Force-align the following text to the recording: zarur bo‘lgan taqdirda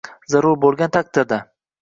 zarur 0.35 0.55
bo‘lgan 0.63 0.95
taqdirda 0.97 1.41